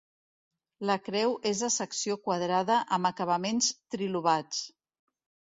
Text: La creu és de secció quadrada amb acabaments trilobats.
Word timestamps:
La 0.89 0.93
creu 1.07 1.35
és 1.49 1.61
de 1.65 1.69
secció 1.75 2.17
quadrada 2.29 2.79
amb 2.99 3.11
acabaments 3.11 3.71
trilobats. 3.97 4.65